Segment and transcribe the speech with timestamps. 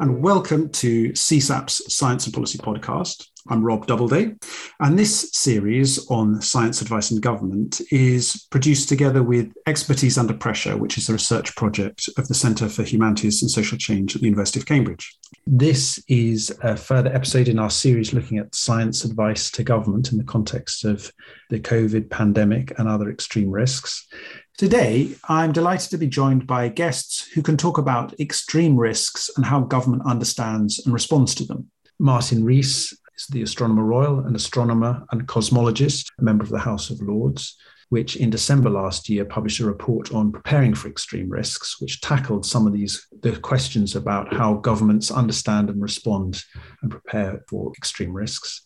[0.00, 3.28] and welcome to CSAP's Science and Policy Podcast.
[3.48, 4.34] I'm Rob Doubleday,
[4.80, 10.76] and this series on science advice and government is produced together with Expertise Under Pressure,
[10.76, 14.26] which is a research project of the Centre for Humanities and Social Change at the
[14.26, 15.16] University of Cambridge.
[15.46, 20.18] This is a further episode in our series looking at science advice to government in
[20.18, 21.12] the context of
[21.50, 24.08] the COVID pandemic and other extreme risks.
[24.56, 29.44] Today, I'm delighted to be joined by guests who can talk about extreme risks and
[29.44, 31.68] how government understands and responds to them.
[31.98, 36.88] Martin Rees is the Astronomer Royal, an astronomer and cosmologist, a member of the House
[36.90, 37.56] of Lords,
[37.88, 42.46] which in December last year published a report on preparing for extreme risks, which tackled
[42.46, 46.44] some of these the questions about how governments understand and respond
[46.82, 48.64] and prepare for extreme risks.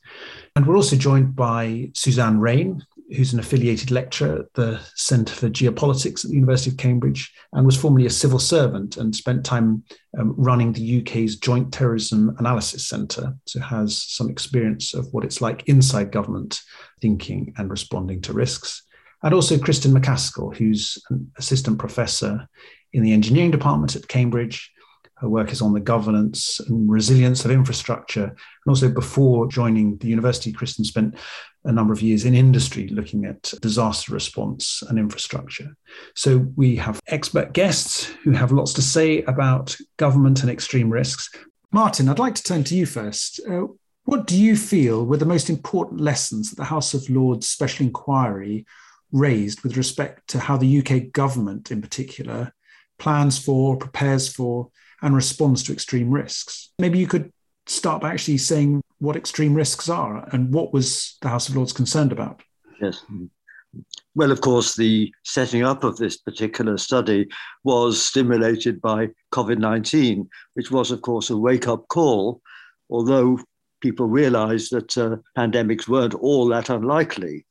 [0.55, 2.83] And we're also joined by Suzanne Raine,
[3.17, 7.65] who's an affiliated lecturer at the Centre for Geopolitics at the University of Cambridge and
[7.65, 9.83] was formerly a civil servant and spent time
[10.19, 13.35] um, running the UK's Joint Terrorism Analysis Centre.
[13.47, 16.61] So has some experience of what it's like inside government
[17.01, 18.83] thinking and responding to risks.
[19.23, 22.47] And also Kristen MacAskill, who's an assistant professor
[22.93, 24.71] in the engineering department at Cambridge
[25.21, 28.25] her work is on the governance and resilience of infrastructure.
[28.25, 28.37] And
[28.69, 31.17] also, before joining the university, Kristen spent
[31.65, 35.77] a number of years in industry looking at disaster response and infrastructure.
[36.15, 41.31] So, we have expert guests who have lots to say about government and extreme risks.
[41.73, 43.41] Martin, I'd like to turn to you first.
[43.49, 43.67] Uh,
[44.05, 47.85] what do you feel were the most important lessons that the House of Lords Special
[47.85, 48.65] Inquiry
[49.13, 52.55] raised with respect to how the UK government, in particular,
[52.99, 54.71] plans for, prepares for,
[55.03, 56.71] and responds to extreme risks.
[56.79, 57.33] Maybe you could
[57.67, 61.73] start by actually saying what extreme risks are and what was the House of Lords
[61.73, 62.43] concerned about.
[62.81, 63.05] Yes.
[64.15, 67.29] Well, of course, the setting up of this particular study
[67.65, 72.41] was stimulated by COVID 19, which was, of course, a wake up call,
[72.91, 73.39] although
[73.81, 77.47] people realized that uh, pandemics weren't all that unlikely.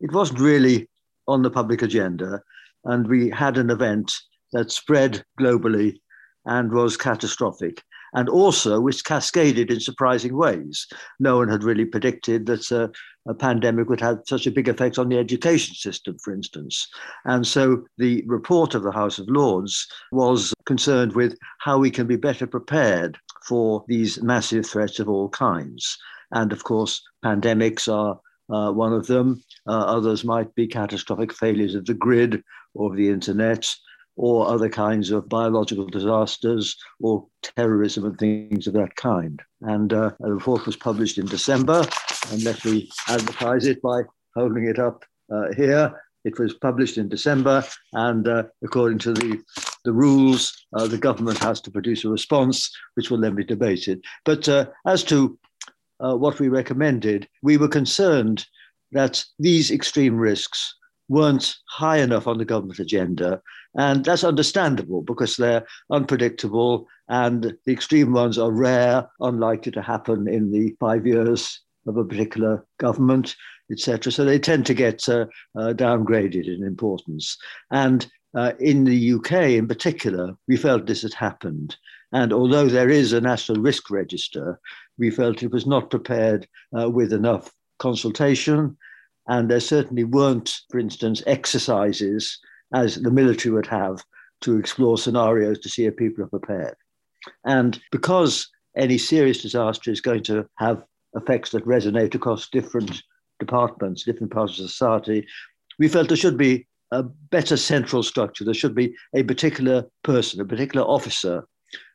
[0.00, 0.88] It wasn't really
[1.28, 2.42] on the public agenda,
[2.84, 4.12] and we had an event
[4.52, 5.98] that spread globally
[6.46, 7.82] and was catastrophic.
[8.14, 10.86] And also, which cascaded in surprising ways.
[11.20, 12.88] No one had really predicted that uh,
[13.28, 16.88] a pandemic would have such a big effect on the education system, for instance.
[17.24, 22.06] And so the report of the House of Lords was concerned with how we can
[22.06, 25.98] be better prepared for these massive threats of all kinds.
[26.32, 28.18] And of course, pandemics are
[28.48, 29.42] uh, one of them.
[29.66, 32.42] Uh, others might be catastrophic failures of the grid
[32.74, 33.68] or of the internet
[34.16, 39.40] or other kinds of biological disasters or terrorism and things of that kind.
[39.60, 41.86] And uh, a report was published in December,
[42.32, 44.02] and let me advertise it by
[44.34, 46.02] holding it up uh, here.
[46.24, 47.62] It was published in December,
[47.92, 49.40] and uh, according to the,
[49.84, 54.02] the rules, uh, the government has to produce a response, which will then be debated.
[54.24, 55.38] But uh, as to
[56.00, 58.44] uh, what we recommended, we were concerned
[58.92, 60.74] that these extreme risks
[61.08, 63.40] weren't high enough on the government agenda.
[63.74, 70.28] And that's understandable because they're unpredictable and the extreme ones are rare, unlikely to happen
[70.28, 73.36] in the five years of a particular government,
[73.70, 74.10] etc.
[74.10, 77.36] So they tend to get uh, uh, downgraded in importance.
[77.70, 81.76] And uh, in the UK in particular, we felt this had happened.
[82.12, 84.60] And although there is a national risk register,
[84.98, 88.76] we felt it was not prepared uh, with enough consultation
[89.28, 92.38] and there certainly weren't, for instance, exercises
[92.72, 94.02] as the military would have
[94.42, 96.74] to explore scenarios to see if people are prepared.
[97.44, 100.82] And because any serious disaster is going to have
[101.14, 103.02] effects that resonate across different
[103.40, 105.26] departments, different parts of society,
[105.78, 108.44] we felt there should be a better central structure.
[108.44, 111.46] There should be a particular person, a particular officer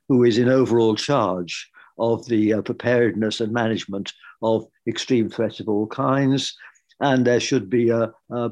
[0.09, 4.11] who is in overall charge of the uh, preparedness and management
[4.41, 6.55] of extreme threats of all kinds,
[7.01, 8.51] and there should be a, a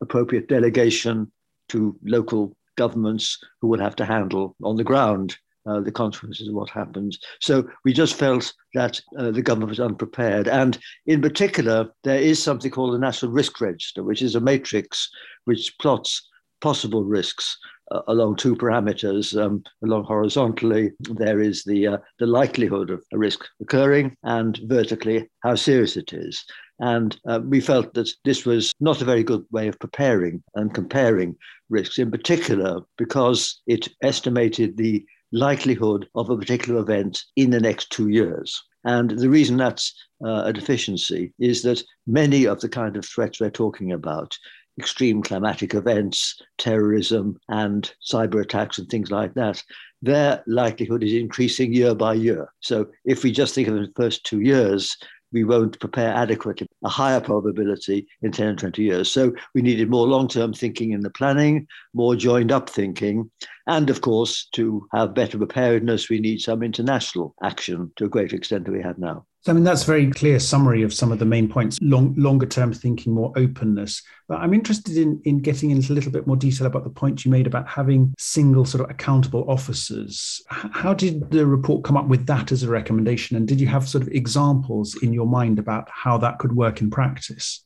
[0.00, 1.30] appropriate delegation
[1.68, 5.36] to local governments who will have to handle on the ground
[5.66, 7.18] uh, the consequences of what happens.
[7.40, 10.48] So we just felt that uh, the government was unprepared.
[10.48, 15.08] And in particular, there is something called the National Risk Register, which is a matrix
[15.44, 16.26] which plots
[16.60, 17.58] possible risks
[18.06, 19.40] along two parameters.
[19.40, 25.28] Um, along horizontally, there is the, uh, the likelihood of a risk occurring, and vertically,
[25.42, 26.44] how serious it is.
[26.80, 30.72] And uh, we felt that this was not a very good way of preparing and
[30.74, 31.36] comparing
[31.68, 37.90] risks, in particular because it estimated the likelihood of a particular event in the next
[37.90, 38.60] two years.
[38.84, 39.94] And the reason that's
[40.24, 44.36] uh, a deficiency is that many of the kind of threats we're talking about
[44.78, 49.62] extreme climatic events, terrorism, and cyber attacks and things like that,
[50.02, 52.48] their likelihood is increasing year by year.
[52.60, 54.96] So if we just think of the first two years,
[55.32, 59.10] we won't prepare adequately, a higher probability in 10 and 20 years.
[59.10, 63.30] So we needed more long term thinking in the planning, more joined up thinking.
[63.70, 68.34] And of course, to have better preparedness, we need some international action to a greater
[68.34, 69.26] extent than we have now.
[69.42, 72.12] So, I mean, that's a very clear summary of some of the main points long,
[72.16, 74.02] longer term thinking, more openness.
[74.26, 77.24] But I'm interested in, in getting into a little bit more detail about the point
[77.24, 80.42] you made about having single sort of accountable officers.
[80.48, 83.36] How did the report come up with that as a recommendation?
[83.36, 86.80] And did you have sort of examples in your mind about how that could work
[86.80, 87.64] in practice?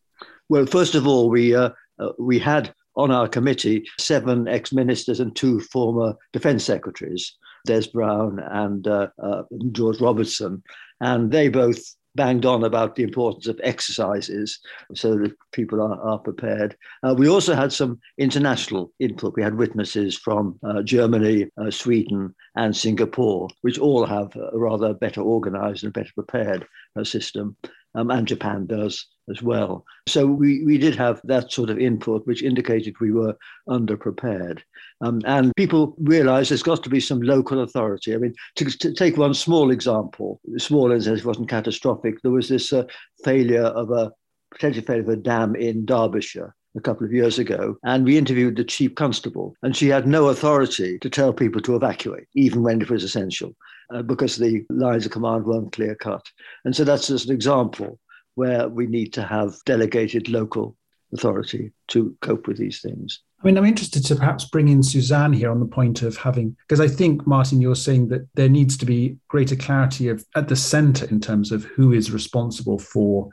[0.50, 5.20] Well, first of all, we, uh, uh, we had on our committee seven ex ministers
[5.20, 7.36] and two former defense secretaries.
[7.66, 9.42] Des Browne and uh, uh,
[9.72, 10.62] George Robertson,
[11.00, 11.78] and they both
[12.14, 14.60] banged on about the importance of exercises
[14.94, 16.76] so that people are, are prepared.
[17.02, 19.34] Uh, we also had some international input.
[19.36, 24.94] We had witnesses from uh, Germany, uh, Sweden, and Singapore, which all have a rather
[24.94, 26.66] better organized and better prepared
[26.96, 27.56] uh, system
[27.94, 29.84] um, and Japan does as well.
[30.06, 33.36] So we, we did have that sort of input, which indicated we were
[33.68, 34.60] underprepared.
[35.00, 38.14] Um, and people realized there's got to be some local authority.
[38.14, 42.48] I mean, to, to take one small example, small as it wasn't catastrophic, there was
[42.48, 42.84] this uh,
[43.24, 44.12] failure of a
[44.50, 48.56] potential failure of a dam in Derbyshire a couple of years ago, and we interviewed
[48.56, 52.82] the chief constable, and she had no authority to tell people to evacuate, even when
[52.82, 53.54] it was essential,
[53.92, 56.26] uh, because the lines of command weren't clear cut.
[56.64, 57.98] And so that's just an example
[58.34, 60.76] where we need to have delegated local
[61.12, 63.20] authority to cope with these things.
[63.42, 66.56] I mean, I'm interested to perhaps bring in Suzanne here on the point of having,
[66.66, 70.48] because I think, Martin, you're saying that there needs to be greater clarity of at
[70.48, 73.28] the center in terms of who is responsible for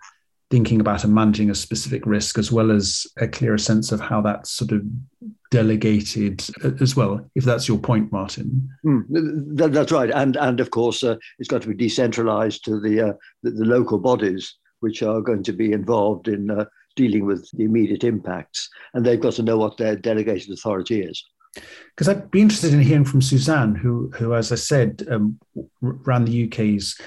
[0.51, 4.21] thinking about and managing a specific risk, as well as a clearer sense of how
[4.21, 4.83] that's sort of
[5.49, 6.45] delegated
[6.81, 8.69] as well, if that's your point, Martin.
[8.85, 10.11] Mm, that, that's right.
[10.11, 13.13] And, and of course, uh, it's got to be decentralized to the, uh,
[13.43, 16.65] the, the, local bodies which are going to be involved in uh,
[16.95, 18.69] dealing with the immediate impacts.
[18.93, 21.23] And they've got to know what their delegated authority is.
[21.95, 25.39] Because I'd be interested in hearing from Suzanne, who, who as I said, um,
[25.81, 26.99] ran the UK's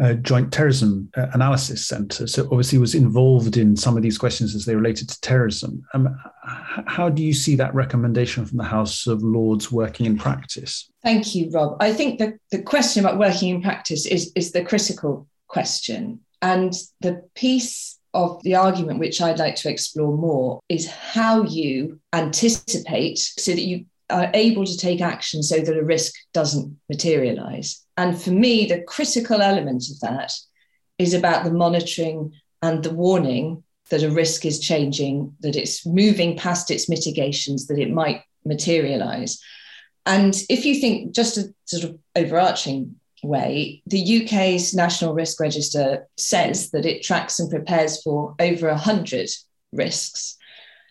[0.00, 2.26] uh, Joint Terrorism uh, Analysis Centre.
[2.26, 5.84] So obviously was involved in some of these questions as they related to terrorism.
[5.94, 10.90] Um, how do you see that recommendation from the House of Lords working in practice?
[11.02, 11.76] Thank you, Rob.
[11.80, 16.20] I think the, the question about working in practice is, is the critical question.
[16.42, 22.00] And the piece of the argument which I'd like to explore more is how you
[22.12, 27.84] anticipate so that you are able to take action so that a risk doesn't materialize.
[27.96, 30.32] And for me, the critical element of that
[30.98, 32.32] is about the monitoring
[32.62, 37.78] and the warning that a risk is changing, that it's moving past its mitigations, that
[37.78, 39.40] it might materialize.
[40.06, 46.06] And if you think just a sort of overarching way, the UK's National Risk Register
[46.16, 49.28] says that it tracks and prepares for over 100
[49.72, 50.36] risks.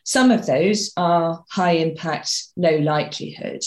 [0.04, 3.62] Some of those are high impact, low likelihood.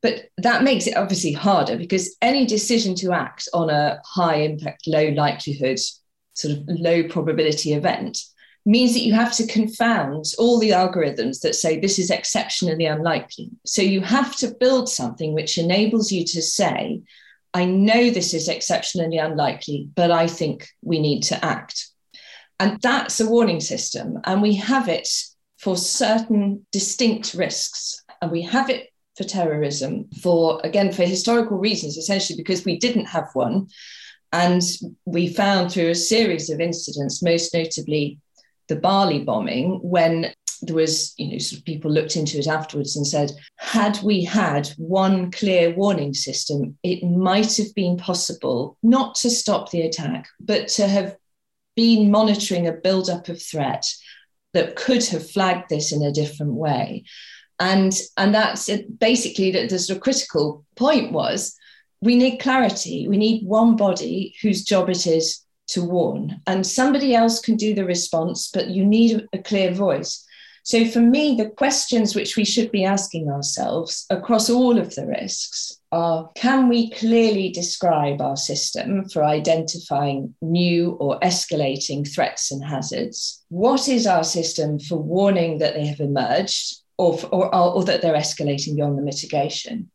[0.00, 4.86] But that makes it obviously harder because any decision to act on a high impact,
[4.86, 5.78] low likelihood,
[6.34, 8.18] sort of low probability event
[8.64, 13.50] means that you have to confound all the algorithms that say this is exceptionally unlikely.
[13.64, 17.02] So you have to build something which enables you to say,
[17.54, 21.88] I know this is exceptionally unlikely, but I think we need to act.
[22.60, 24.18] And that's a warning system.
[24.24, 25.08] And we have it
[25.58, 28.02] for certain distinct risks.
[28.22, 33.06] And we have it for terrorism for, again, for historical reasons, essentially because we didn't
[33.06, 33.68] have one.
[34.32, 34.62] And
[35.04, 38.18] we found through a series of incidents, most notably
[38.68, 42.96] the Bali bombing, when there was, you know, sort of people looked into it afterwards
[42.96, 49.14] and said, had we had one clear warning system, it might have been possible not
[49.16, 51.16] to stop the attack, but to have
[51.76, 53.84] been monitoring a buildup of threat
[54.54, 57.04] that could have flagged this in a different way.
[57.60, 61.56] And, and that's it, basically the, the sort of critical point was
[62.00, 63.08] we need clarity.
[63.08, 67.74] We need one body whose job it is to warn, and somebody else can do
[67.74, 70.24] the response, but you need a clear voice.
[70.68, 75.06] So, for me, the questions which we should be asking ourselves across all of the
[75.06, 82.62] risks are can we clearly describe our system for identifying new or escalating threats and
[82.62, 83.42] hazards?
[83.48, 88.12] What is our system for warning that they have emerged or, or, or that they're
[88.12, 89.90] escalating beyond the mitigation?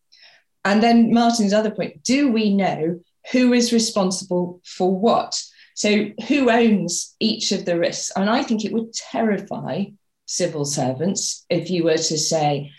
[0.66, 3.00] And then, Martin's other point do we know
[3.32, 5.40] who is responsible for what?
[5.76, 8.12] So, who owns each of the risks?
[8.16, 9.86] And I think it would terrify
[10.26, 12.72] civil servants if you were to say,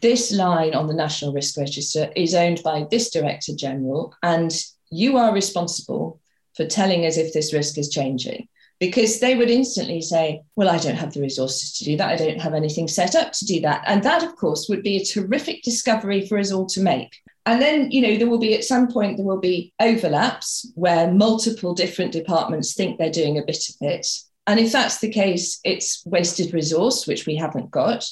[0.00, 4.50] this line on the National Risk Register is owned by this Director General, and
[4.90, 6.20] you are responsible
[6.56, 8.48] for telling us if this risk is changing.
[8.80, 12.10] Because they would instantly say, Well, I don't have the resources to do that.
[12.10, 13.84] I don't have anything set up to do that.
[13.86, 17.16] And that, of course, would be a terrific discovery for us all to make.
[17.46, 21.12] And then, you know, there will be at some point, there will be overlaps where
[21.12, 24.06] multiple different departments think they're doing a bit of it.
[24.46, 28.06] And if that's the case, it's wasted resource, which we haven't got.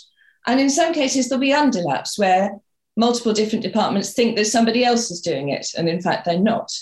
[0.46, 2.52] And in some cases, there'll be underlaps where
[2.96, 5.68] multiple different departments think that somebody else is doing it.
[5.76, 6.72] And in fact, they're not.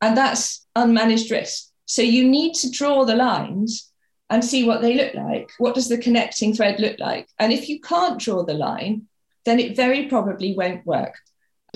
[0.00, 1.68] And that's unmanaged risk.
[1.86, 3.90] So you need to draw the lines
[4.30, 5.50] and see what they look like.
[5.58, 7.28] What does the connecting thread look like?
[7.38, 9.06] And if you can't draw the line,
[9.44, 11.14] then it very probably won't work.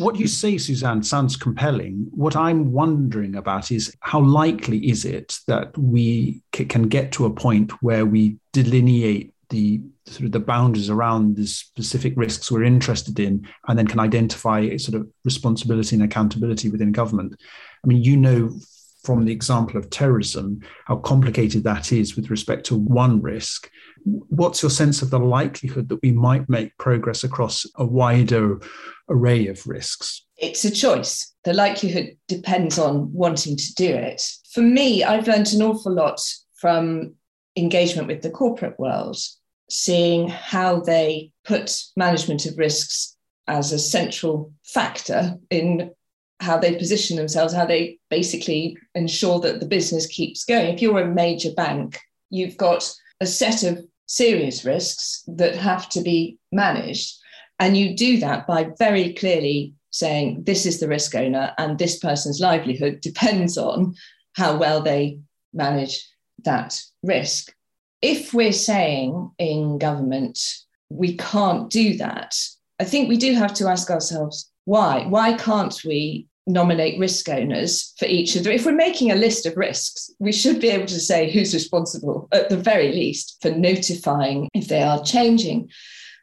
[0.02, 2.08] What you say, Suzanne, sounds compelling.
[2.10, 7.30] What I'm wondering about is how likely is it that we can get to a
[7.30, 13.20] point where we delineate the sort of the boundaries around the specific risks we're interested
[13.20, 17.36] in, and then can identify sort of responsibility and accountability within government.
[17.84, 18.50] I mean, you know
[19.04, 23.70] from the example of terrorism, how complicated that is with respect to one risk.
[24.04, 28.60] What's your sense of the likelihood that we might make progress across a wider
[29.08, 30.24] array of risks?
[30.36, 31.32] It's a choice.
[31.44, 34.22] The likelihood depends on wanting to do it.
[34.52, 36.20] For me, I've learned an awful lot
[36.56, 37.14] from
[37.56, 39.18] engagement with the corporate world,
[39.68, 43.16] seeing how they put management of risks
[43.48, 45.90] as a central factor in
[46.42, 50.74] how they position themselves, how they basically ensure that the business keeps going.
[50.74, 56.00] If you're a major bank, you've got a set of serious risks that have to
[56.02, 57.16] be managed.
[57.58, 61.98] And you do that by very clearly saying, this is the risk owner, and this
[61.98, 63.94] person's livelihood depends on
[64.34, 65.20] how well they
[65.52, 66.08] manage
[66.44, 67.54] that risk.
[68.00, 70.40] If we're saying in government,
[70.88, 72.34] we can't do that,
[72.80, 75.06] I think we do have to ask ourselves why?
[75.06, 78.52] Why can't we nominate risk owners for each of them.
[78.52, 82.28] If we're making a list of risks, we should be able to say who's responsible,
[82.32, 85.70] at the very least, for notifying if they are changing.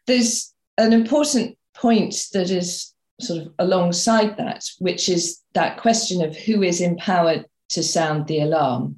[0.07, 6.35] There's an important point that is sort of alongside that, which is that question of
[6.35, 8.97] who is empowered to sound the alarm.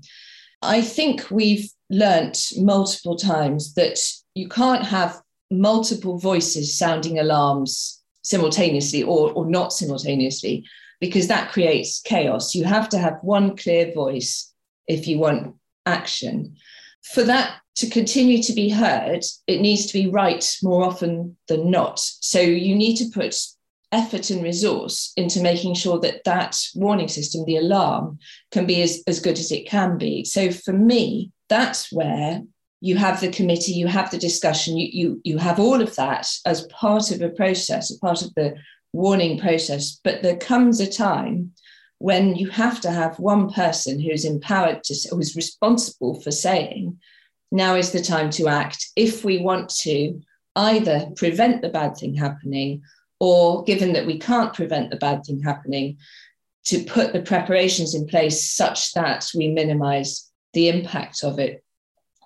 [0.62, 4.00] I think we've learnt multiple times that
[4.34, 10.66] you can't have multiple voices sounding alarms simultaneously or, or not simultaneously
[11.02, 12.56] because that creates chaos.
[12.56, 14.54] You have to have one clear voice
[14.88, 15.56] if you want
[15.86, 16.56] action.
[17.04, 21.72] For that to continue to be heard, it needs to be right more often than
[21.72, 22.00] not.
[22.00, 23.36] So you need to put
[23.92, 28.20] effort and resource into making sure that that warning system, the alarm,
[28.52, 30.24] can be as, as good as it can be.
[30.24, 32.42] So for me, that's where
[32.80, 36.32] you have the committee, you have the discussion, you, you, you have all of that
[36.46, 38.56] as part of a process, a part of the
[38.94, 40.00] warning process.
[40.04, 41.52] But there comes a time
[41.98, 47.00] when you have to have one person who's empowered to, who's responsible for saying,
[47.52, 50.20] now is the time to act if we want to
[50.56, 52.82] either prevent the bad thing happening
[53.20, 55.98] or, given that we can't prevent the bad thing happening,
[56.64, 61.64] to put the preparations in place such that we minimize the impact of it.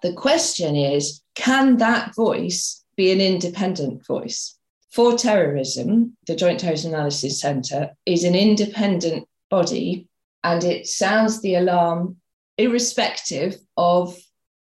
[0.02, 4.58] The question is can that voice be an independent voice?
[4.96, 10.08] For terrorism, the Joint Terrorism Analysis Centre is an independent body
[10.42, 12.16] and it sounds the alarm
[12.58, 14.18] irrespective of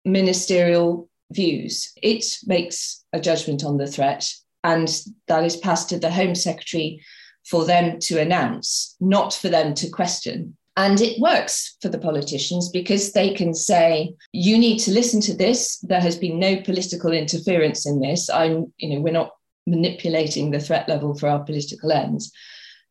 [0.04, 1.92] ministerial views.
[2.02, 4.92] It makes a judgment on the threat and
[5.28, 7.04] that is passed to the Home Secretary
[7.46, 10.58] for them to announce, not for them to question.
[10.76, 15.38] And it works for the politicians because they can say, you need to listen to
[15.38, 15.78] this.
[15.82, 18.28] There has been no political interference in this.
[18.28, 19.30] I'm, you know, we're not
[19.68, 22.32] manipulating the threat level for our political ends.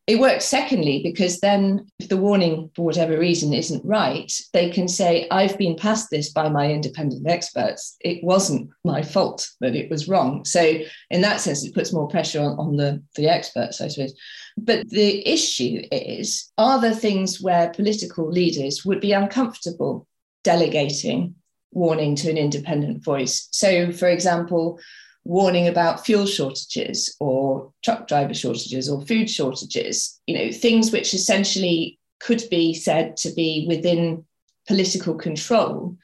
[0.07, 4.87] It works, secondly, because then if the warning, for whatever reason, isn't right, they can
[4.87, 7.97] say, I've been passed this by my independent experts.
[8.01, 10.45] It wasn't my fault that it was wrong.
[10.45, 10.79] So,
[11.09, 14.13] in that sense, it puts more pressure on, on the, the experts, I suppose.
[14.57, 20.07] But the issue is are there things where political leaders would be uncomfortable
[20.43, 21.33] delegating
[21.71, 23.47] warning to an independent voice?
[23.49, 24.79] So, for example,
[25.25, 31.13] warning about fuel shortages or truck driver shortages or food shortages, you know, things which
[31.13, 34.23] essentially could be said to be within
[34.67, 35.97] political control.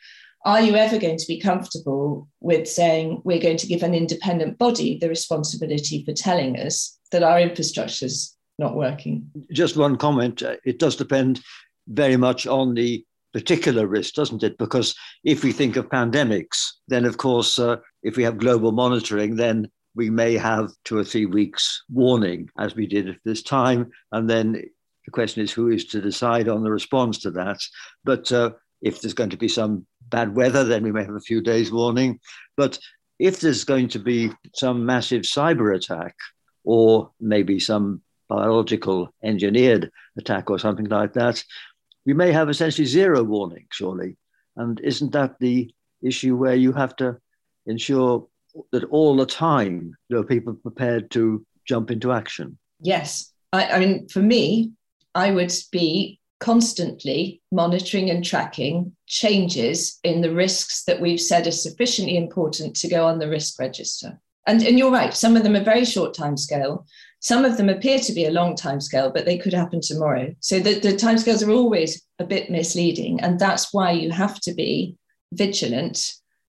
[0.44, 4.58] Are you ever going to be comfortable with saying we're going to give an independent
[4.58, 9.30] body the responsibility for telling us that our infrastructure is not working?
[9.52, 10.42] Just one comment.
[10.66, 11.42] It does depend
[11.88, 14.58] very much on the particular risk, doesn't it?
[14.58, 16.58] Because if we think of pandemics,
[16.88, 21.04] then of course, uh, if we have global monitoring, then we may have two or
[21.04, 23.92] three weeks warning, as we did at this time.
[24.12, 27.60] And then the question is who is to decide on the response to that.
[28.04, 31.20] But uh, if there's going to be some bad weather, then we may have a
[31.20, 32.20] few days warning.
[32.58, 32.80] But
[33.20, 36.16] if there's going to be some massive cyber attack
[36.64, 41.44] or maybe some biological engineered attack or something like that,
[42.06, 44.18] we may have essentially zero warning, surely.
[44.56, 47.18] And isn't that the issue where you have to
[47.66, 48.28] ensure
[48.72, 52.58] that all the time there are people prepared to jump into action?
[52.80, 53.32] Yes.
[53.54, 54.72] I, I mean, for me,
[55.14, 61.52] I would be constantly monitoring and tracking changes in the risks that we've said are
[61.52, 64.20] sufficiently important to go on the risk register.
[64.48, 66.88] And, and you're right, some of them are very short time scale.
[67.22, 70.34] Some of them appear to be a long time scale, but they could happen tomorrow.
[70.40, 73.22] So the, the timescales are always a bit misleading.
[73.22, 74.96] And that's why you have to be
[75.32, 76.14] vigilant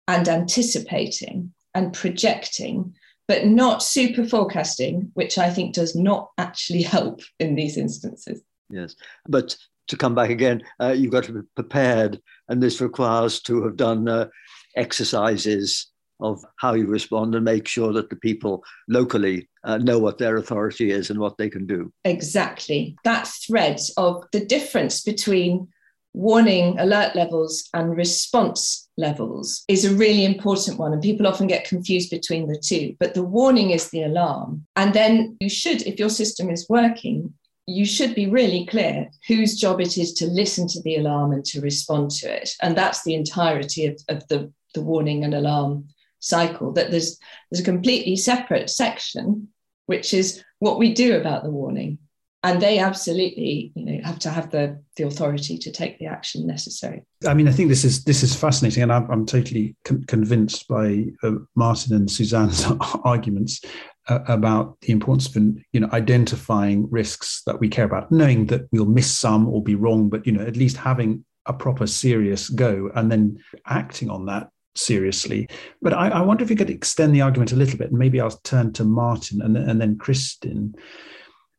[0.08, 2.94] and anticipating and projecting,
[3.28, 8.42] but not super forecasting, which I think does not actually help in these instances.
[8.68, 8.96] Yes.
[9.28, 9.56] But
[9.86, 13.76] to come back again, uh, you've got to be prepared, and this requires to have
[13.76, 14.26] done uh,
[14.74, 20.18] exercises of how you respond and make sure that the people locally uh, know what
[20.18, 21.92] their authority is and what they can do.
[22.04, 22.96] Exactly.
[23.04, 25.68] That thread of the difference between
[26.16, 30.92] warning alert levels and response levels is a really important one.
[30.92, 32.96] And people often get confused between the two.
[32.98, 34.66] But the warning is the alarm.
[34.76, 37.34] And then you should, if your system is working,
[37.66, 41.44] you should be really clear whose job it is to listen to the alarm and
[41.46, 42.54] to respond to it.
[42.62, 45.88] And that's the entirety of, of the, the warning and alarm
[46.20, 47.18] cycle, that there's,
[47.50, 49.48] there's a completely separate section,
[49.86, 51.98] which is what we do about the warning.
[52.42, 56.46] And they absolutely, you know, have to have the, the authority to take the action
[56.46, 57.02] necessary.
[57.26, 60.68] I mean, I think this is this is fascinating, and I'm, I'm totally con- convinced
[60.68, 62.64] by uh, Martin and Suzanne's
[63.04, 63.62] arguments
[64.06, 65.42] uh, about the importance of
[65.72, 69.74] you know identifying risks that we care about, knowing that we'll miss some or be
[69.74, 74.26] wrong, but you know at least having a proper serious go and then acting on
[74.26, 75.48] that seriously.
[75.82, 78.20] But I, I wonder if you could extend the argument a little bit, and maybe
[78.20, 80.74] I'll turn to Martin and, and then Kristen.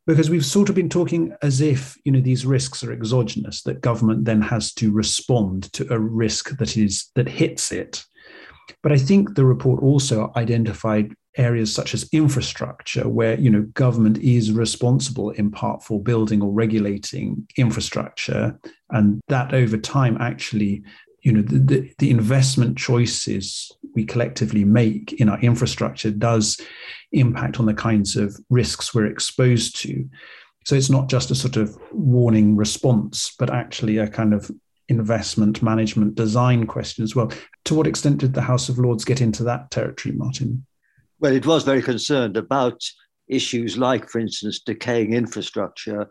[0.06, 3.82] Because we've sort of been talking as if you know these risks are exogenous that
[3.82, 8.04] government then has to respond to a risk that is that hits it.
[8.82, 14.18] But i think the report also identified areas such as infrastructure where you know government
[14.18, 18.58] is responsible in part for building or regulating infrastructure.
[18.90, 20.82] And that over time actually
[21.22, 26.60] you know the, the, the, investment choices we collectively make in our infrastructure does
[27.12, 30.08] impact on the kinds of risks we're exposed to.
[30.64, 34.50] So it's not just a sort of warning response but actually a kind of
[34.88, 37.30] investment management design question as well.
[37.66, 40.64] To what extent did the house of lords get into that territory martin?
[41.20, 42.82] Well, it was very concerned about
[43.28, 46.08] issues like, for instance, decaying infrastructure.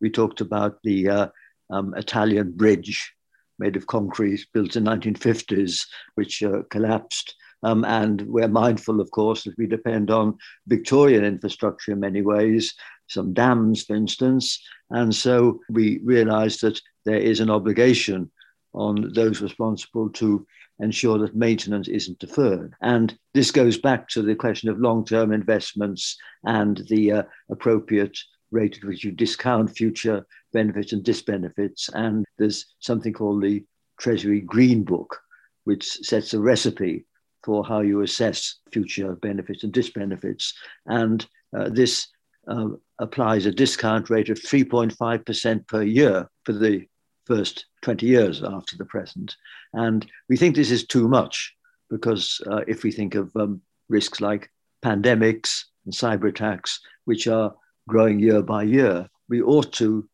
[0.00, 1.26] We talked about the uh,
[1.70, 3.12] um, Italian bridge
[3.60, 7.34] made of concrete built in 1950s, which uh, collapsed.
[7.62, 12.74] Um, and we're mindful, of course, that we depend on Victorian infrastructure in many ways,
[13.08, 14.58] some dams, for instance.
[14.90, 18.30] And so we realized that there is an obligation
[18.72, 20.46] on those responsible to
[20.80, 22.72] ensure that maintenance isn't deferred.
[22.80, 28.16] And this goes back to the question of long term investments and the uh, appropriate
[28.50, 31.90] rate at which you discount future benefits and disbenefits.
[31.94, 33.64] And there's something called the
[33.98, 35.18] Treasury Green Book,
[35.64, 37.06] which sets a recipe
[37.44, 40.52] for how you assess future benefits and disbenefits.
[40.86, 42.08] And uh, this
[42.48, 46.86] uh, applies a discount rate of 3.5% per year for the
[47.26, 49.36] first 20 years after the present.
[49.72, 51.54] And we think this is too much
[51.88, 54.50] because uh, if we think of um, risks like
[54.84, 57.54] pandemics and cyber attacks, which are
[57.88, 60.08] growing year by year, we ought to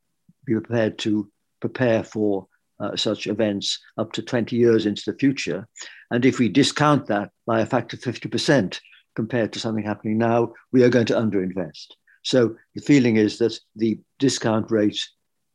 [0.45, 2.47] be prepared to prepare for
[2.79, 5.67] uh, such events up to 20 years into the future.
[6.11, 8.79] And if we discount that by a factor of 50%
[9.15, 11.87] compared to something happening now, we are going to underinvest.
[12.23, 14.99] So the feeling is that the discount rate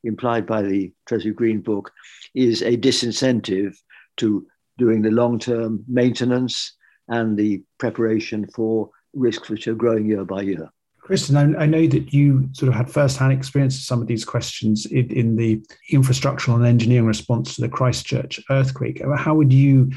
[0.04, 1.92] implied by the Treasury Green Book
[2.34, 3.76] is a disincentive
[4.18, 4.48] to
[4.78, 6.76] doing the long term maintenance
[7.08, 10.72] and the preparation for risks which are growing year by year.
[11.02, 14.86] Kristen, I, know that you sort of had first-hand experience of some of these questions
[14.86, 15.62] in, in, the
[15.92, 19.02] infrastructural and engineering response to the Christchurch earthquake.
[19.18, 19.92] How would you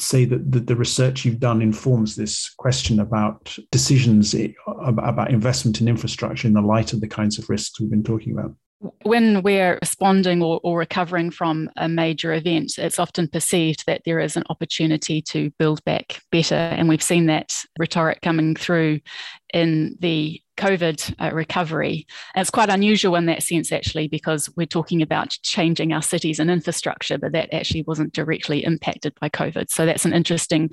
[0.00, 4.34] say that the, the research you've done informs this question about decisions
[4.66, 8.32] about investment in infrastructure in the light of the kinds of risks we've been talking
[8.32, 8.54] about?
[9.02, 14.20] When we're responding or, or, recovering from a major event, it's often perceived that there
[14.20, 16.54] is an opportunity to build back better.
[16.54, 19.00] And we've seen that rhetoric coming through
[19.54, 22.06] in the COVID uh, recovery.
[22.34, 26.38] And it's quite unusual in that sense, actually, because we're talking about changing our cities
[26.38, 29.70] and infrastructure, but that actually wasn't directly impacted by COVID.
[29.70, 30.70] So that's an interesting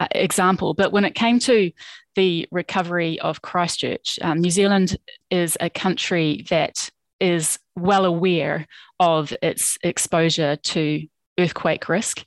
[0.00, 0.74] uh, example.
[0.74, 1.70] But when it came to
[2.16, 4.96] the recovery of Christchurch, um, New Zealand
[5.30, 8.66] is a country that is well aware
[9.00, 11.06] of its exposure to
[11.38, 12.24] earthquake risk.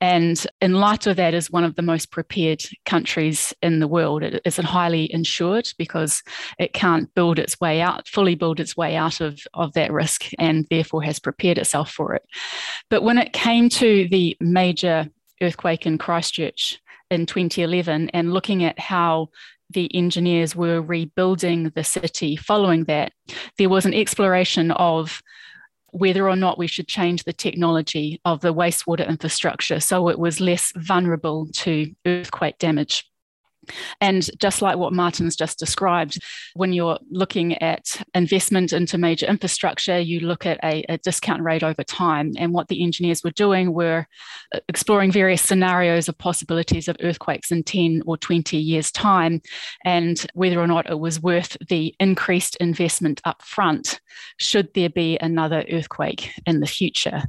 [0.00, 4.22] And in light of that, is one of the most prepared countries in the world.
[4.22, 6.22] It is highly insured because
[6.58, 10.26] it can't build its way out, fully build its way out of, of that risk,
[10.38, 12.22] and therefore has prepared itself for it.
[12.88, 15.08] But when it came to the major
[15.40, 16.78] earthquake in Christchurch
[17.10, 19.28] in 2011 and looking at how
[19.72, 23.12] the engineers were rebuilding the city following that,
[23.58, 25.22] there was an exploration of
[25.92, 30.40] whether or not we should change the technology of the wastewater infrastructure so it was
[30.40, 33.04] less vulnerable to earthquake damage.
[34.00, 36.22] And just like what Martin's just described,
[36.54, 41.62] when you're looking at investment into major infrastructure, you look at a, a, discount rate
[41.62, 42.32] over time.
[42.38, 44.06] And what the engineers were doing were
[44.54, 49.40] uh, exploring various scenarios of possibilities of earthquakes in 10 or 20 years' time,
[49.84, 54.00] and whether or not it was worth the increased investment up front
[54.38, 57.22] should there be another earthquake in the future.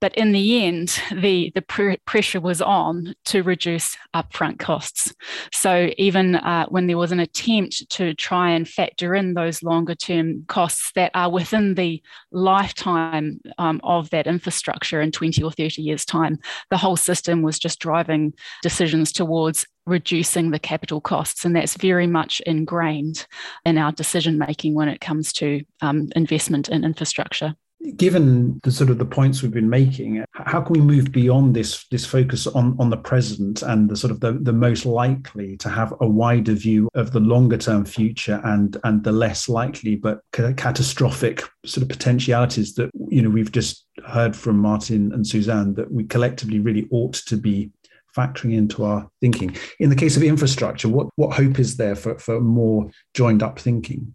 [0.00, 5.14] But in the end, the, the pr- pressure was on to reduce upfront costs.
[5.52, 9.62] So so even uh, when there was an attempt to try and factor in those
[9.62, 12.02] longer term costs that are within the
[12.32, 16.38] lifetime um, of that infrastructure in 20 or 30 years' time,
[16.70, 21.44] the whole system was just driving decisions towards reducing the capital costs.
[21.44, 23.26] And that's very much ingrained
[23.66, 27.54] in our decision making when it comes to um, investment in infrastructure
[27.96, 31.86] given the sort of the points we've been making how can we move beyond this
[31.90, 35.68] this focus on on the present and the sort of the, the most likely to
[35.68, 40.20] have a wider view of the longer term future and and the less likely but
[40.32, 45.90] catastrophic sort of potentialities that you know we've just heard from martin and suzanne that
[45.90, 47.70] we collectively really ought to be
[48.16, 49.54] factoring into our thinking.
[49.78, 53.58] In the case of infrastructure what what hope is there for for more joined up
[53.58, 54.14] thinking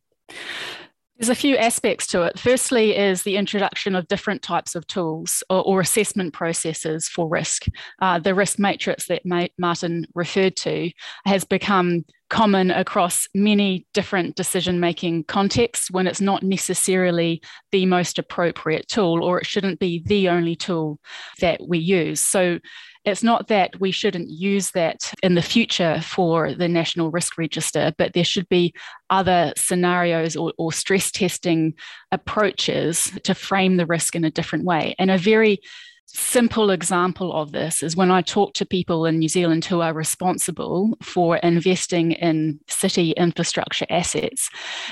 [1.24, 2.38] there's a few aspects to it.
[2.38, 7.68] Firstly, is the introduction of different types of tools or, or assessment processes for risk.
[8.02, 9.22] Uh, the risk matrix that
[9.58, 10.92] Martin referred to
[11.26, 18.20] has become common across many different decision making contexts when it's not necessarily the most
[18.20, 21.00] appropriate tool or it shouldn't be the only tool
[21.40, 22.20] that we use.
[22.20, 22.60] So
[23.06, 27.94] it's not that we shouldn't use that in the future for the National Risk Register,
[27.98, 28.74] but there should be
[29.10, 31.74] other scenarios or, or stress testing
[32.12, 34.96] approaches to frame the risk in a different way.
[34.98, 35.60] And a very
[36.06, 39.94] simple example of this is when I talk to people in New Zealand who are
[39.94, 44.50] responsible for investing in city infrastructure assets,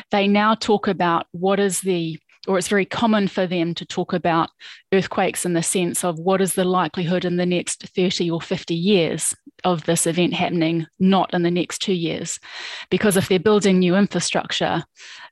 [0.10, 4.14] they now talk about what is the or it's very common for them to talk
[4.14, 4.50] about
[4.92, 8.74] earthquakes in the sense of what is the likelihood in the next 30 or 50
[8.74, 12.40] years of this event happening, not in the next two years.
[12.90, 14.84] Because if they're building new infrastructure,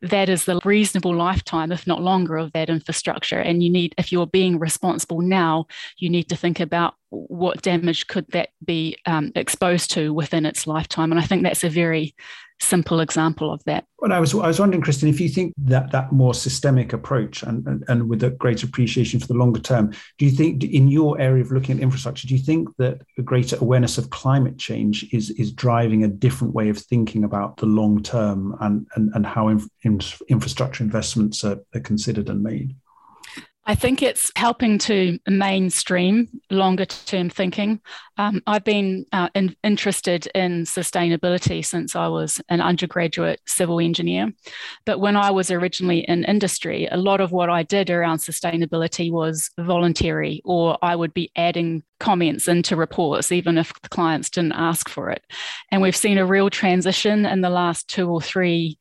[0.04, 3.40] that is the reasonable lifetime, if not longer, of that infrastructure.
[3.40, 5.66] And you need, if you're being responsible now,
[5.98, 10.68] you need to think about what damage could that be um, exposed to within its
[10.68, 11.12] lifetime.
[11.12, 12.14] And I think that's a very
[12.62, 13.86] simple example of that.
[14.00, 17.44] Well, I was I was wondering, Kristen, if you think that that more systemic approach
[17.44, 20.88] and, and, and with a greater appreciation for the longer term, do you think in
[20.88, 24.58] your area of looking at infrastructure, do you think that a greater awareness of climate
[24.58, 29.12] change is is driving a different way of thinking about the long term and and,
[29.16, 32.76] and how inf- infrastructure investments are, are considered and made?
[33.70, 37.82] I think it's helping to mainstream longer term thinking.
[38.18, 44.34] Um, I've been uh, in, interested in sustainability since I was an undergraduate civil engineer.
[44.88, 49.12] But when I was originally in industry, a lot of what I did around sustainability
[49.12, 54.54] was voluntary, or I would be adding comments into reports, even if the clients didn't
[54.54, 55.22] ask for it.
[55.70, 58.80] And we've seen a real transition in the last two or three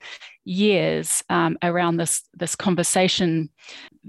[0.48, 3.50] years um, around this this conversation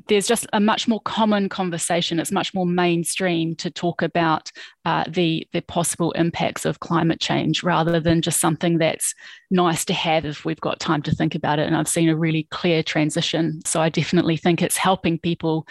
[0.07, 2.19] there's just a much more common conversation.
[2.19, 4.51] It's much more mainstream to talk about
[4.85, 9.13] uh, the the possible impacts of climate change rather than just something that's
[9.51, 11.67] nice to have if we've got time to think about it.
[11.67, 13.59] And i've seen a really clear transition.
[13.65, 15.67] So i definitely think it's helping people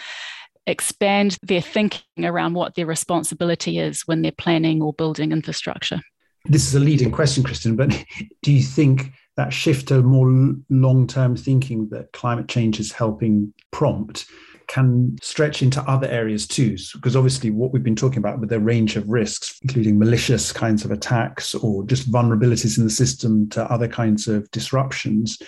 [0.67, 5.99] expand their thinking around what their responsibility is when they're planning or building infrastructure.
[6.45, 7.89] This is a leading question kristen but
[8.43, 14.25] do you think that shift to more long-term thinking that climate change is helping prompt
[14.67, 16.75] can stretch into other areas too.
[16.93, 20.83] Because obviously, what we've been talking about with the range of risks, including malicious kinds
[20.83, 25.41] of attacks or just vulnerabilities in the system to other kinds of disruptions,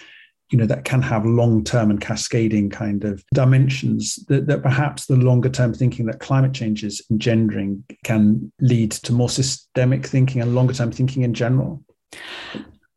[0.51, 5.17] you know, that can have long-term and cascading kind of dimensions that, that perhaps the
[5.17, 10.93] longer-term thinking that climate change is engendering can lead to more systemic thinking and longer-term
[10.93, 11.83] thinking in general.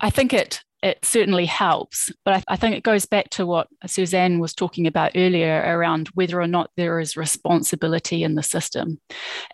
[0.00, 2.12] I think it it certainly helps.
[2.26, 6.08] But I, I, think it goes back to what Suzanne was talking about earlier around
[6.08, 9.00] whether or not there is responsibility in the system.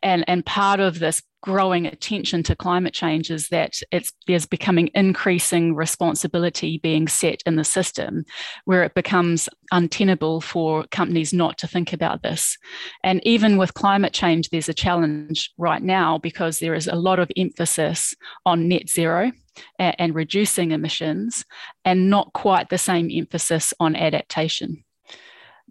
[0.02, 4.90] And, and part of this growing attention to climate change is that it's there's becoming
[4.94, 8.24] increasing responsibility being set in the system
[8.66, 12.58] where it becomes untenable for companies not to think about this
[13.04, 17.18] and even with climate change there's a challenge right now because there is a lot
[17.18, 18.14] of emphasis
[18.44, 19.32] on net zero
[19.78, 21.44] and, reducing emissions,
[21.84, 24.84] and not quite the same emphasis on adaptation.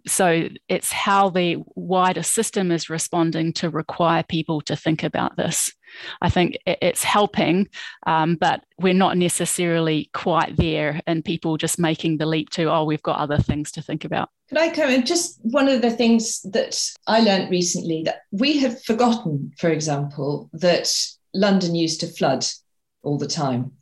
[0.06, 5.70] So it's how the wider system is responding to require people to think about this.
[6.22, 7.68] I think it's helping,
[8.06, 12.84] um, but we're not necessarily quite there, and people just making the leap to, oh,
[12.84, 14.30] we've got other things to think about.
[14.48, 15.04] Could I come in?
[15.04, 20.48] Just one of the things that I learned recently that we have forgotten, for example,
[20.54, 20.90] that
[21.34, 22.46] London used to flood
[23.02, 23.72] all the time.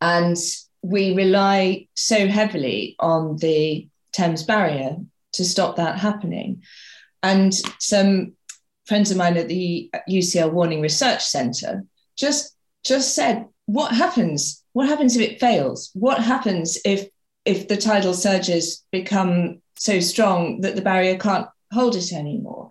[0.00, 0.36] And
[0.82, 4.96] we rely so heavily on the Thames barrier
[5.32, 6.62] to stop that happening.
[7.22, 8.32] And some
[8.86, 11.84] friends of mine at the UCL Warning Research Centre
[12.16, 14.64] just just said, what happens?
[14.72, 15.90] What happens if it fails?
[15.94, 17.08] What happens if
[17.44, 22.70] if the tidal surges become so strong that the barrier can't hold it anymore?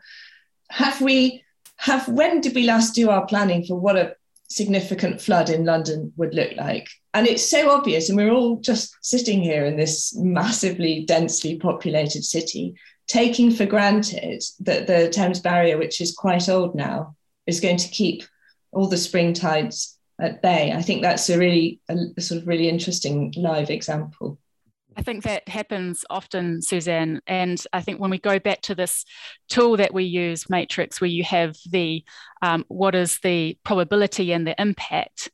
[0.71, 1.43] Have we
[1.77, 4.15] have when did we last do our planning for what a
[4.49, 6.89] significant flood in London would look like.
[7.13, 12.23] And it's so obvious, and we're all just sitting here in this massively densely populated
[12.23, 12.75] city,
[13.07, 17.15] taking for granted that the Thames Barrier, which is quite old now,
[17.47, 18.23] is going to keep
[18.71, 20.71] all the spring tides at bay.
[20.71, 24.37] I think that's a really a, sort of really interesting live example.
[24.99, 27.21] I think that happens often, Suzanne.
[27.25, 29.05] And I think when we go back to this
[29.47, 32.03] tool that we use, Matrix, where you have the
[32.41, 35.31] um, what is the probability and the impact,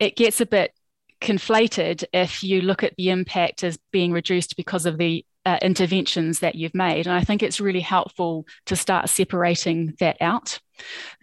[0.00, 0.72] it gets a bit
[1.20, 6.40] conflated if you look at the impact as being reduced because of the uh, interventions
[6.40, 7.06] that you've made.
[7.06, 10.58] And I think it's really helpful to start separating that out.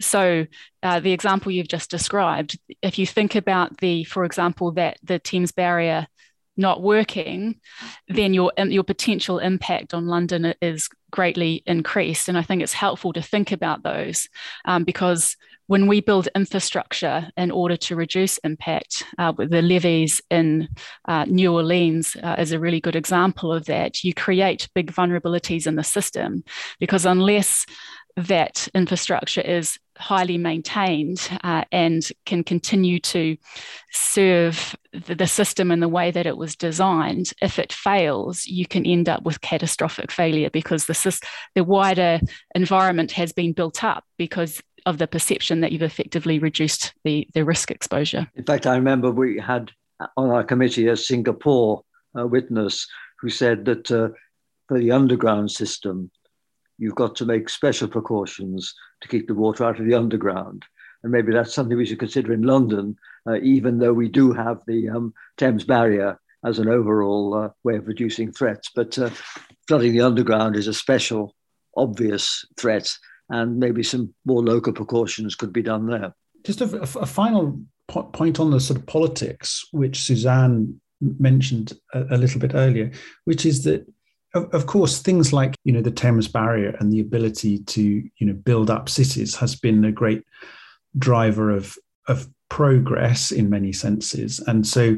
[0.00, 0.46] So,
[0.82, 5.18] uh, the example you've just described, if you think about the, for example, that the
[5.18, 6.06] Thames barrier
[6.58, 7.60] not working,
[8.08, 12.28] then your your potential impact on London is greatly increased.
[12.28, 14.28] And I think it's helpful to think about those
[14.66, 15.36] um, because
[15.68, 20.68] when we build infrastructure in order to reduce impact, uh, the levees in
[21.06, 24.02] uh, New Orleans uh, is a really good example of that.
[24.02, 26.42] You create big vulnerabilities in the system
[26.80, 27.66] because unless
[28.16, 33.36] that infrastructure is highly maintained uh, and can continue to
[33.90, 38.66] serve the, the, system in the way that it was designed, if it fails, you
[38.66, 41.20] can end up with catastrophic failure because the,
[41.54, 42.20] the wider
[42.54, 47.44] environment has been built up because of the perception that you've effectively reduced the, the
[47.44, 48.26] risk exposure.
[48.36, 49.70] In fact, I remember we had
[50.16, 51.82] on our committee a Singapore
[52.18, 52.86] uh, witness
[53.20, 54.08] who said that uh,
[54.68, 56.10] for the underground system,
[56.78, 60.64] you've got to make special precautions to keep the water out of the underground.
[61.02, 62.96] And maybe that's something we should consider in London,
[63.28, 67.76] uh, even though we do have the um, Thames barrier as an overall uh, way
[67.76, 68.70] of reducing threats.
[68.74, 69.10] But uh,
[69.66, 71.34] flooding the underground is a special,
[71.76, 72.96] obvious threat,
[73.28, 76.14] and maybe some more local precautions could be done there.
[76.44, 82.16] Just a, final po- point on the sort of politics, which Suzanne mentioned a, a
[82.16, 82.90] little bit earlier,
[83.24, 83.86] which is that
[84.34, 88.26] of, of course, things like you know the Thames Barrier and the ability to you
[88.26, 90.24] know build up cities has been a great
[90.98, 91.76] driver of
[92.08, 94.96] of progress in many senses, and so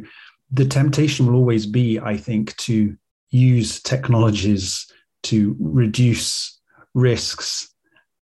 [0.52, 2.96] the temptation will always be, I think, to
[3.30, 4.90] use technologies
[5.24, 6.58] to reduce
[6.94, 7.72] risks,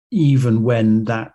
[0.09, 1.33] even when that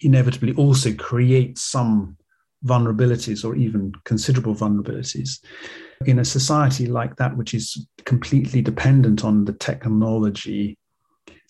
[0.00, 2.16] inevitably also creates some
[2.64, 5.40] vulnerabilities or even considerable vulnerabilities
[6.04, 10.78] in a society like that, which is completely dependent on the technology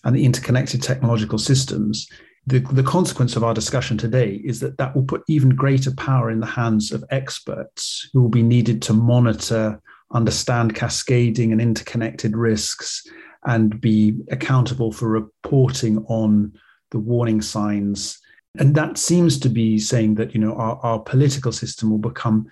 [0.03, 2.07] and the interconnected technological systems,
[2.47, 6.31] the, the consequence of our discussion today is that that will put even greater power
[6.31, 9.81] in the hands of experts who will be needed to monitor,
[10.13, 13.05] understand cascading and interconnected risks,
[13.45, 16.53] and be accountable for reporting on
[16.91, 18.17] the warning signs.
[18.57, 22.49] And that seems to be saying that you know our, our political system will become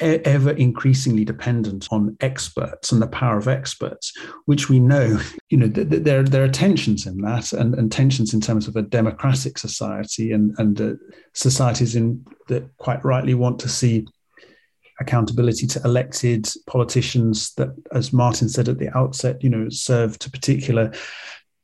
[0.00, 4.12] ever increasingly dependent on experts and the power of experts,
[4.46, 5.18] which we know,
[5.50, 8.66] you know, th- th- there, there are tensions in that and, and tensions in terms
[8.66, 10.92] of a democratic society and, and uh,
[11.32, 14.06] societies in, that quite rightly want to see
[15.00, 20.30] accountability to elected politicians that, as Martin said at the outset, you know, serve to
[20.30, 20.92] particular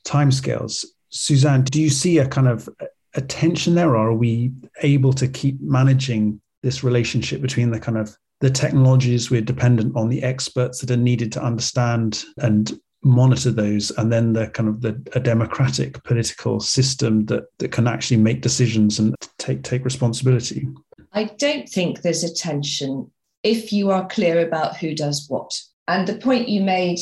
[0.05, 0.85] timescales.
[1.11, 2.69] Suzanne, do you see a kind of
[3.15, 7.99] a tension there, or are we able to keep managing this relationship between the kind
[7.99, 13.51] of the technologies we're dependent on, the experts that are needed to understand and monitor
[13.51, 18.17] those, and then the kind of the a democratic political system that that can actually
[18.17, 20.69] make decisions and take take responsibility?
[21.13, 23.11] I don't think there's a tension
[23.43, 25.59] if you are clear about who does what.
[25.89, 27.01] And the point you made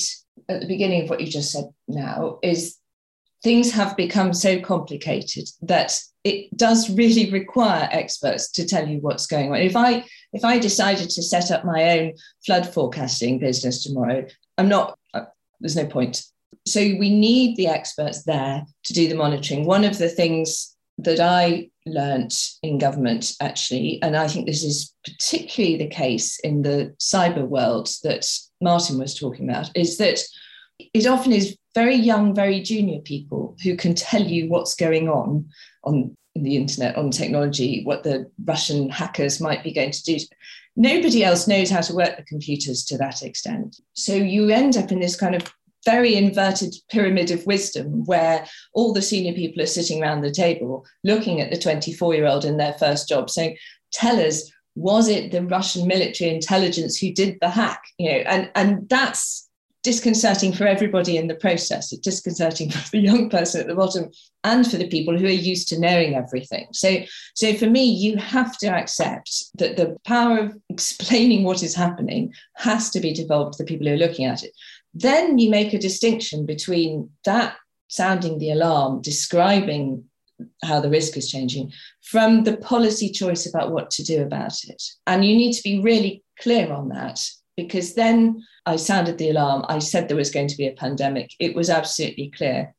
[0.48, 2.76] at the beginning of what you just said now is
[3.42, 9.26] things have become so complicated that it does really require experts to tell you what's
[9.26, 9.58] going on.
[9.58, 12.12] If I if I decided to set up my own
[12.44, 14.26] flood forecasting business tomorrow,
[14.58, 14.98] I'm not.
[15.14, 15.24] Uh,
[15.60, 16.22] there's no point.
[16.66, 19.64] So we need the experts there to do the monitoring.
[19.64, 24.92] One of the things that I learnt in government actually, and I think this is
[25.04, 28.26] particularly the case in the cyber world that
[28.60, 30.20] Martin was talking about, is that
[30.92, 35.48] it often is very young, very junior people who can tell you what's going on
[35.84, 40.18] on the internet, on technology, what the Russian hackers might be going to do.
[40.76, 43.80] Nobody else knows how to work the computers to that extent.
[43.94, 45.52] So you end up in this kind of
[45.84, 50.84] very inverted pyramid of wisdom where all the senior people are sitting around the table
[51.04, 53.56] looking at the 24 year old in their first job saying,
[53.90, 57.82] Tell us, was it the Russian military intelligence who did the hack?
[57.98, 59.47] You know, and, and that's
[59.88, 61.94] disconcerting for everybody in the process.
[61.94, 64.10] It's disconcerting for the young person at the bottom
[64.44, 66.66] and for the people who are used to knowing everything.
[66.72, 66.98] So,
[67.34, 72.34] so for me, you have to accept that the power of explaining what is happening
[72.56, 74.52] has to be devolved to the people who are looking at it.
[74.92, 77.56] Then you make a distinction between that
[77.88, 80.04] sounding the alarm, describing
[80.64, 81.72] how the risk is changing,
[82.02, 84.82] from the policy choice about what to do about it.
[85.06, 87.20] And you need to be really clear on that
[87.58, 89.64] because then I sounded the alarm.
[89.68, 91.32] I said there was going to be a pandemic.
[91.40, 92.72] It was absolutely clear.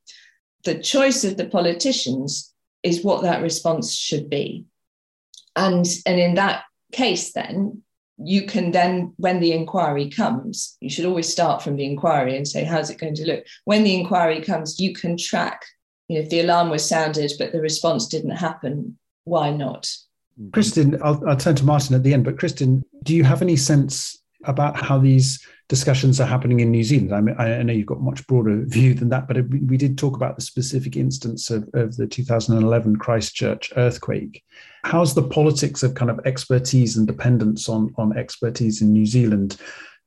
[0.64, 4.64] The choice of the politicians is what that response should be.
[5.58, 6.64] And, and in that
[6.94, 7.82] case, then
[8.18, 12.48] you can then, when the inquiry comes, you should always start from the inquiry and
[12.48, 13.44] say, how's it going to look?
[13.66, 15.66] When the inquiry comes, you can track,
[16.08, 19.94] you know, if the alarm was sounded, but the response didn't happen, why not?
[20.54, 23.58] Kristen, I'll, I'll turn to Martin at the end, but Kristen, do you have any
[23.58, 27.14] sense about how these discussions are happening in New Zealand?
[27.14, 30.16] I mean, I know you've got much broader view than that, but we did talk
[30.16, 34.44] about the specific instance of, of the 2011 Christchurch earthquake.
[34.84, 39.58] How's the politics of kind of expertise and dependence on, on expertise in New Zealand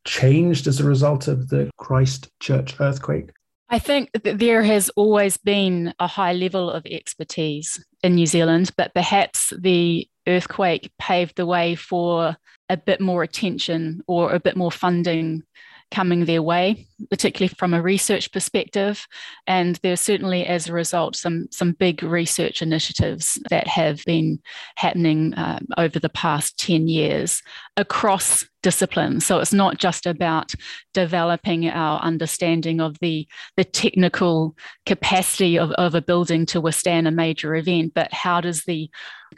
[0.05, 3.31] changed as a result of the Christchurch earthquake?
[3.73, 8.71] I think that there has always been a high level of expertise in New Zealand,
[8.77, 12.37] but perhaps the earthquake paved the way for
[12.73, 15.43] a bit more attention or a bit more funding
[15.91, 19.07] coming their way, particularly from a research perspective.
[19.47, 24.41] And there's certainly, as a result, some some big research initiatives that have been
[24.77, 27.43] happening um, over the past 10 years
[27.77, 29.27] across disciplines.
[29.27, 30.55] So it's not just about
[30.95, 37.11] developing our understanding of the, the technical capacity of, of a building to withstand a
[37.11, 38.89] major event, but how does the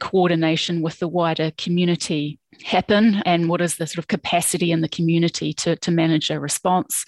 [0.00, 4.88] coordination with the wider community happen and what is the sort of capacity in the
[4.88, 7.04] community to, to manage a response.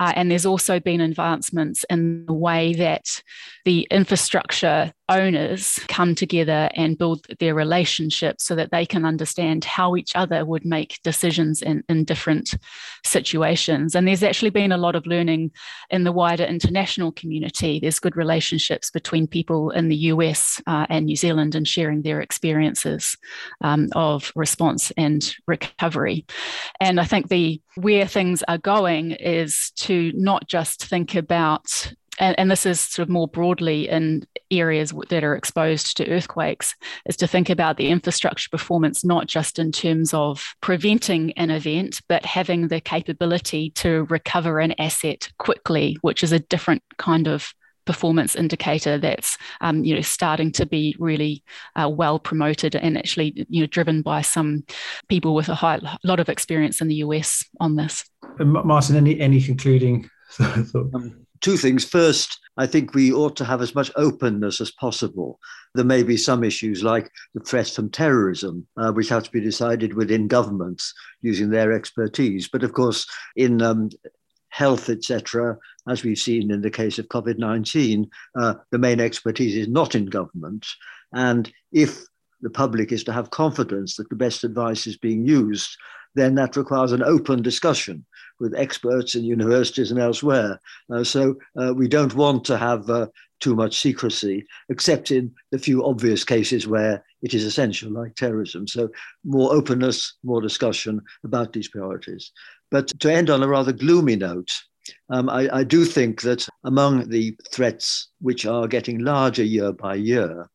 [0.00, 3.22] Uh, and there's also been advancements in the way that
[3.64, 9.96] the infrastructure owners come together and build their relationships so that they can understand how
[9.96, 12.54] each other would make decisions in, in different
[13.04, 13.94] situations.
[13.94, 15.50] And there's actually been a lot of learning
[15.90, 17.80] in the wider international community.
[17.80, 22.20] There's good relationships between people in the US uh, and New Zealand and sharing their
[22.20, 23.16] experiences
[23.62, 26.26] um, of response and recovery.
[26.80, 32.36] And I think the where things are going is to not just think about and,
[32.38, 36.74] and, this is sort of more broadly in areas that are exposed to earthquakes,
[37.06, 42.00] is to think about the infrastructure performance not just in terms of preventing an event,
[42.08, 47.54] but having the capability to recover an asset quickly, which is a different kind of
[47.88, 51.42] performance indicator that's um, you know starting to be really
[51.74, 54.62] uh, well promoted and actually you know driven by some
[55.08, 58.04] people with a high lot of experience in the US on this.
[58.38, 61.82] Martin, any any concluding um, two things.
[61.82, 65.38] First, I think we ought to have as much openness as possible.
[65.74, 69.40] There may be some issues like the threat from terrorism, uh, which have to be
[69.40, 72.50] decided within governments using their expertise.
[72.52, 73.88] But of course, in um,
[74.58, 75.56] health, etc.,
[75.88, 79.94] as we've seen in the case of COVID 19, uh, the main expertise is not
[79.94, 80.66] in government.
[81.12, 82.02] And if
[82.40, 85.76] the public is to have confidence that the best advice is being used,
[86.16, 88.04] then that requires an open discussion
[88.40, 90.60] with experts in universities and elsewhere.
[90.92, 93.06] Uh, so uh, we don't want to have uh,
[93.40, 98.66] too much secrecy, except in the few obvious cases where it is essential, like terrorism.
[98.66, 98.90] So
[99.24, 102.32] more openness, more discussion about these priorities.
[102.70, 104.50] But to end on a rather gloomy note,
[105.10, 109.94] um, I, I do think that among the threats which are getting larger year by
[109.94, 110.48] year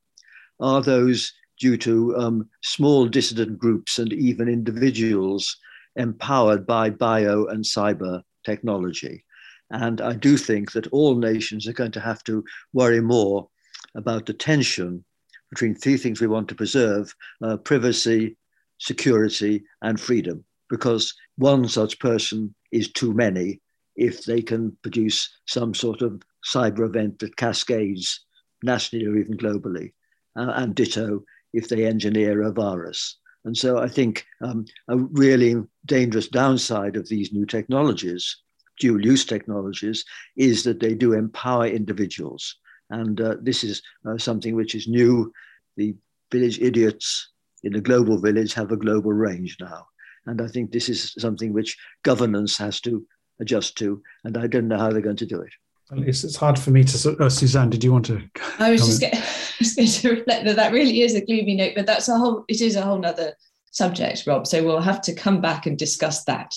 [0.60, 5.58] are those due to um, small dissident groups and even individuals
[5.96, 9.24] empowered by bio and cyber technology.
[9.72, 12.44] And I do think that all nations are going to have to
[12.74, 13.50] worry more
[13.96, 15.04] about the tension
[15.50, 18.38] between three things we want to preserve uh, privacy,
[18.80, 20.44] security, and freedom,
[20.74, 23.62] because one such person is too many
[23.96, 26.20] if they can produce some sort of
[26.52, 28.26] cyber event that cascades
[28.64, 29.94] nationally or even globally,
[30.36, 33.20] uh, and ditto if they engineer a virus.
[33.46, 38.36] And so I think um, a really dangerous downside of these new technologies,
[38.80, 40.04] dual use technologies,
[40.36, 42.56] is that they do empower individuals.
[42.90, 45.32] And uh, this is uh, something which is new.
[45.78, 45.94] The
[46.32, 47.30] village idiots
[47.62, 49.86] in the global village have a global range now.
[50.26, 53.06] And I think this is something which governance has to
[53.40, 54.02] adjust to.
[54.24, 55.52] And I don't know how they're going to do it.
[55.92, 57.18] It's, it's hard for me to.
[57.20, 58.22] Uh, Suzanne, did you want to?
[58.58, 59.14] I was just, get,
[59.60, 62.46] just going to reflect that that really is a gloomy note, but that's a whole.
[62.48, 63.34] It is a whole other
[63.72, 64.48] subject, Rob.
[64.48, 66.56] So we'll have to come back and discuss that.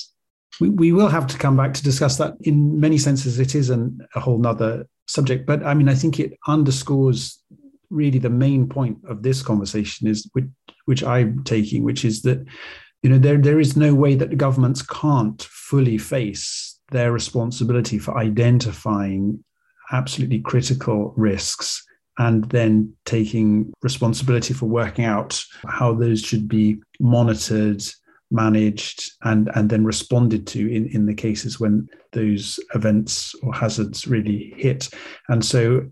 [0.61, 2.35] We, we will have to come back to discuss that.
[2.43, 5.47] In many senses, it is an, a whole nother subject.
[5.47, 7.43] But I mean, I think it underscores
[7.91, 10.47] really the main point of this conversation is which,
[10.87, 12.45] which I'm taking, which is that
[13.03, 17.99] you know there there is no way that the governments can't fully face their responsibility
[17.99, 19.43] for identifying
[19.93, 21.85] absolutely critical risks
[22.19, 27.83] and then taking responsibility for working out how those should be monitored
[28.31, 34.07] managed and and then responded to in in the cases when those events or hazards
[34.07, 34.89] really hit.
[35.29, 35.87] And so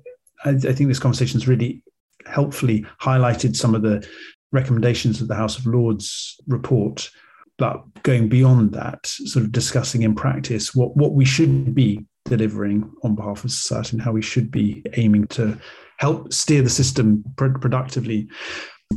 [0.44, 1.82] I, I think this conversation has really
[2.26, 4.06] helpfully highlighted some of the
[4.54, 7.10] recommendations of the house of lords report
[7.56, 12.90] but going beyond that sort of discussing in practice what what we should be delivering
[13.02, 15.58] on behalf of society and how we should be aiming to
[15.98, 18.28] help steer the system pr- productively.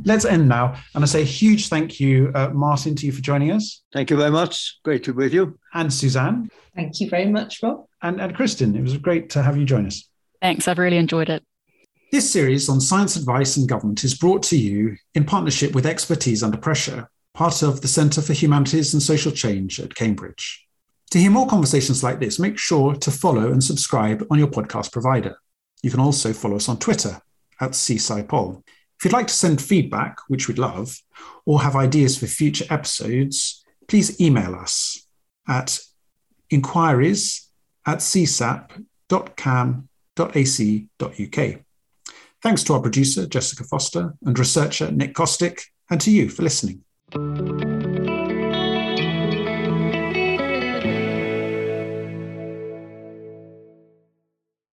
[0.03, 0.75] Let's end now.
[0.93, 3.81] And I say a huge thank you, uh, Martin, to you for joining us.
[3.93, 4.79] Thank you very much.
[4.83, 5.57] Great to be with you.
[5.73, 6.49] And Suzanne.
[6.75, 7.85] Thank you very much, Rob.
[8.01, 10.07] And, and Kristen, it was great to have you join us.
[10.41, 10.67] Thanks.
[10.67, 11.43] I've really enjoyed it.
[12.09, 16.41] This series on science advice and government is brought to you in partnership with Expertise
[16.41, 20.65] Under Pressure, part of the Centre for Humanities and Social Change at Cambridge.
[21.11, 24.93] To hear more conversations like this, make sure to follow and subscribe on your podcast
[24.93, 25.37] provider.
[25.83, 27.19] You can also follow us on Twitter
[27.59, 28.63] at CSciPol.
[28.97, 30.97] If you'd like to send feedback, which we'd love,
[31.45, 35.05] or have ideas for future episodes, please email us
[35.45, 35.77] at
[36.49, 37.49] inquiries
[37.85, 38.87] at csap.cam.ac.uk.
[42.47, 46.81] Thanks to our producer, Jessica Foster, and researcher, Nick Kostick, and to you for listening.